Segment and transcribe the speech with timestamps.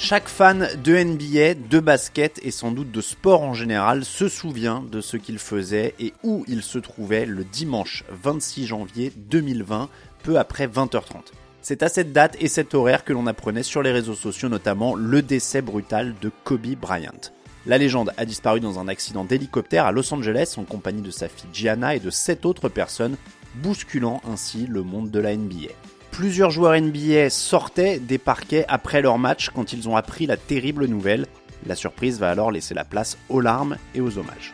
[0.00, 4.84] Chaque fan de NBA, de basket et sans doute de sport en général se souvient
[4.92, 9.88] de ce qu'il faisait et où il se trouvait le dimanche 26 janvier 2020,
[10.22, 11.32] peu après 20h30.
[11.62, 14.94] C'est à cette date et cet horaire que l'on apprenait sur les réseaux sociaux notamment
[14.94, 17.32] le décès brutal de Kobe Bryant.
[17.66, 21.28] La légende a disparu dans un accident d'hélicoptère à Los Angeles en compagnie de sa
[21.28, 23.16] fille Gianna et de sept autres personnes,
[23.56, 25.72] bousculant ainsi le monde de la NBA.
[26.18, 30.86] Plusieurs joueurs NBA sortaient des parquets après leur match quand ils ont appris la terrible
[30.86, 31.26] nouvelle.
[31.64, 34.52] La surprise va alors laisser la place aux larmes et aux hommages.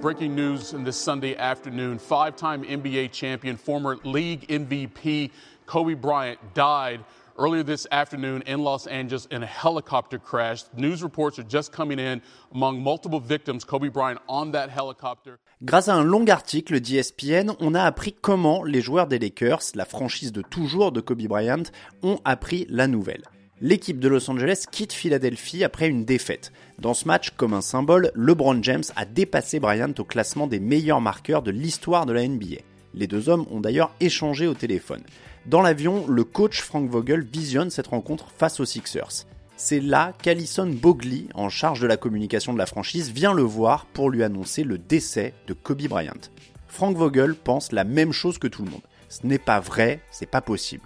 [0.00, 5.30] Breaking news in this Sunday afternoon five time NBA champion, former league MVP
[5.66, 7.00] Kobe Bryant died
[7.38, 10.64] earlier this afternoon in Los Angeles in a helicopter crash.
[10.76, 12.20] News reports are just coming in
[12.54, 15.38] among multiple victims, Kobe Bryant on that helicopter.
[15.62, 19.84] Grâce à un long article d'ESPN, on a appris comment les joueurs des Lakers, la
[19.84, 21.62] franchise de toujours de Kobe Bryant,
[22.02, 23.22] ont appris la nouvelle.
[23.62, 26.52] L'équipe de Los Angeles quitte Philadelphie après une défaite.
[26.78, 31.00] Dans ce match, comme un symbole, LeBron James a dépassé Bryant au classement des meilleurs
[31.00, 32.56] marqueurs de l'histoire de la NBA.
[32.92, 35.02] Les deux hommes ont d'ailleurs échangé au téléphone.
[35.46, 39.26] Dans l'avion, le coach Frank Vogel visionne cette rencontre face aux Sixers.
[39.56, 43.86] C'est là qu'Alison Bogley, en charge de la communication de la franchise, vient le voir
[43.86, 46.32] pour lui annoncer le décès de Kobe Bryant.
[46.66, 48.82] Frank Vogel pense la même chose que tout le monde.
[49.08, 50.82] Ce n'est pas vrai, c'est pas possible.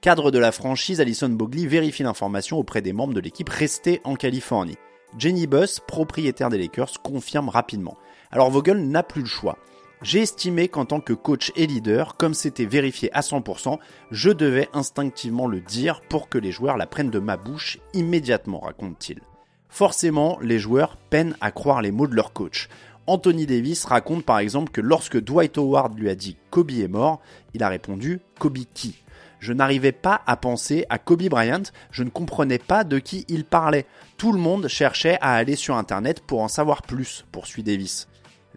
[0.00, 4.16] Cadre de la franchise, Alison Bogley vérifie l'information auprès des membres de l'équipe restés en
[4.16, 4.78] Californie.
[5.18, 7.96] Jenny Buss, propriétaire des Lakers, confirme rapidement.
[8.32, 9.56] Alors Vogel n'a plus le choix.
[10.02, 13.78] J'ai estimé qu'en tant que coach et leader, comme c'était vérifié à 100%,
[14.10, 18.60] je devais instinctivement le dire pour que les joueurs la prennent de ma bouche immédiatement,
[18.60, 19.20] raconte-t-il.
[19.68, 22.70] Forcément, les joueurs peinent à croire les mots de leur coach.
[23.06, 27.20] Anthony Davis raconte par exemple que lorsque Dwight Howard lui a dit Kobe est mort,
[27.52, 28.96] il a répondu Kobe qui?
[29.38, 33.44] Je n'arrivais pas à penser à Kobe Bryant, je ne comprenais pas de qui il
[33.44, 33.86] parlait.
[34.16, 38.09] Tout le monde cherchait à aller sur Internet pour en savoir plus, poursuit Davis.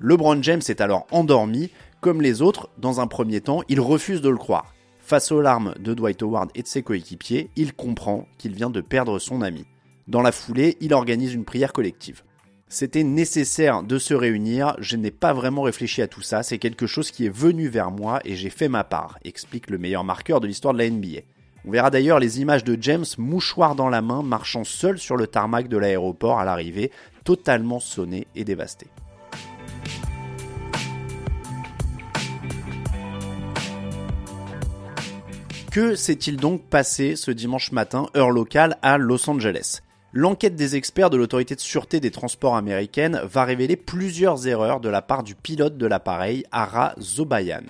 [0.05, 1.69] LeBron James est alors endormi,
[2.01, 4.73] comme les autres, dans un premier temps, il refuse de le croire.
[4.99, 8.81] Face aux larmes de Dwight Howard et de ses coéquipiers, il comprend qu'il vient de
[8.81, 9.63] perdre son ami.
[10.09, 12.23] Dans la foulée, il organise une prière collective.
[12.67, 16.85] C'était nécessaire de se réunir, je n'ai pas vraiment réfléchi à tout ça, c'est quelque
[16.85, 20.41] chose qui est venu vers moi et j'ai fait ma part, explique le meilleur marqueur
[20.41, 21.21] de l'histoire de la NBA.
[21.65, 25.27] On verra d'ailleurs les images de James mouchoir dans la main, marchant seul sur le
[25.27, 26.91] tarmac de l'aéroport à l'arrivée,
[27.23, 28.87] totalement sonné et dévasté.
[35.73, 39.79] Que s'est-il donc passé ce dimanche matin, heure locale, à Los Angeles?
[40.11, 44.89] L'enquête des experts de l'autorité de sûreté des transports américaine va révéler plusieurs erreurs de
[44.89, 47.63] la part du pilote de l'appareil, Ara Zobayan.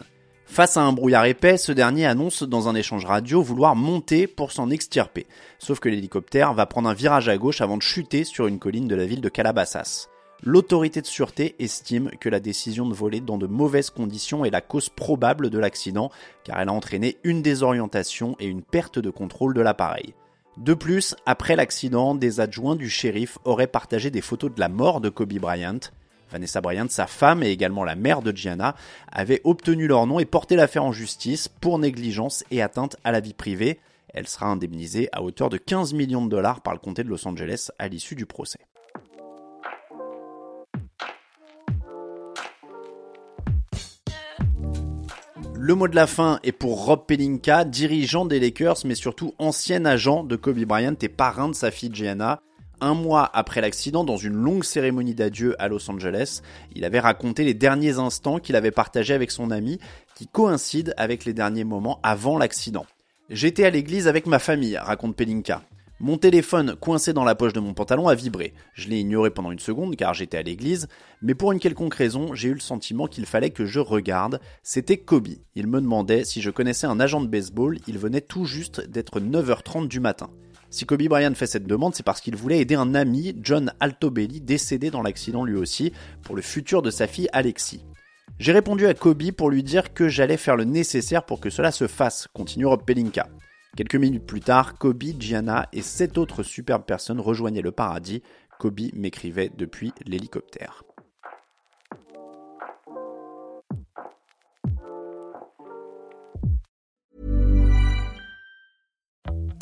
[0.46, 4.52] Face à un brouillard épais, ce dernier annonce dans un échange radio vouloir monter pour
[4.52, 5.25] s'en extirper.
[5.58, 8.90] Sauf que l'hélicoptère va prendre un virage à gauche avant de chuter sur une colline
[8.90, 10.09] de la ville de Calabasas.
[10.46, 14.59] L'autorité de sûreté estime que la décision de voler dans de mauvaises conditions est la
[14.59, 16.12] cause probable de l'accident,
[16.44, 20.14] car elle a entraîné une désorientation et une perte de contrôle de l'appareil.
[20.58, 25.00] De plus, après l'accident, des adjoints du shérif auraient partagé des photos de la mort
[25.00, 25.80] de Kobe Bryant.
[26.30, 28.75] Vanessa Bryant, sa femme et également la mère de Gianna,
[29.13, 33.22] avaient obtenu leur nom et porté l'affaire en justice pour négligence et atteinte à la
[33.22, 33.80] vie privée.
[34.10, 37.25] Elle sera indemnisée à hauteur de 15 millions de dollars par le comté de Los
[37.25, 38.60] Angeles à l'issue du procès.
[45.65, 49.86] Le mot de la fin est pour Rob Pelinka, dirigeant des Lakers, mais surtout ancien
[49.86, 52.42] agent de Kobe Bryant et parrain de sa fille Gianna.
[52.81, 56.42] Un mois après l'accident, dans une longue cérémonie d'adieu à Los Angeles,
[56.75, 59.80] il avait raconté les derniers instants qu'il avait partagés avec son ami,
[60.15, 62.86] qui coïncident avec les derniers moments avant l'accident.
[63.30, 65.62] J'étais à l'église avec ma famille, raconte Pelinka.
[66.04, 68.54] Mon téléphone coincé dans la poche de mon pantalon a vibré.
[68.74, 70.90] Je l'ai ignoré pendant une seconde car j'étais à l'église,
[71.22, 74.42] mais pour une quelconque raison, j'ai eu le sentiment qu'il fallait que je regarde.
[74.64, 75.30] C'était Kobe.
[75.56, 79.22] Il me demandait si je connaissais un agent de baseball, il venait tout juste d'être
[79.22, 80.30] 9h30 du matin.
[80.70, 84.42] Si Kobe Bryant fait cette demande, c'est parce qu'il voulait aider un ami, John Altobelli,
[84.42, 87.86] décédé dans l'accident lui aussi, pour le futur de sa fille Alexis.
[88.40, 91.72] J'ai répondu à Kobe pour lui dire que j'allais faire le nécessaire pour que cela
[91.72, 93.30] se fasse, continue Rob Pelinka.
[93.75, 98.22] Quelques minutes plus tard, Kobe, Gianna et sept autres superbes personnes rejoignaient le paradis.
[98.60, 100.84] Kobe m'écrivait depuis l'hélicoptère.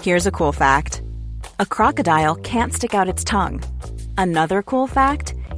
[0.03, 1.03] Here's a cool fact.
[1.59, 3.61] A crocodile can't stick out its tongue.
[4.17, 5.30] Another cool fact,